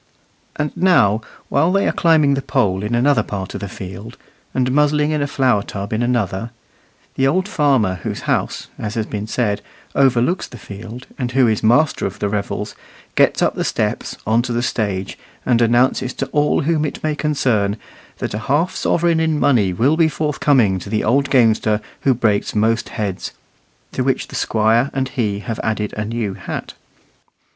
[0.55, 4.17] And now, while they are climbing the pole in another part of the field,
[4.51, 6.49] and muzzling in a flour tub in another,
[7.13, 9.61] the old farmer whose house, as has been said,
[9.93, 12.73] overlooks the field, and who is master of the revels,
[13.13, 17.15] gets up the steps on to the stage, and announces to all whom it may
[17.15, 17.77] concern
[18.17, 22.55] that a half sovereign in money will be forthcoming to the old gamester who breaks
[22.55, 23.33] most heads;
[23.91, 26.73] to which the Squire and he have added a new hat.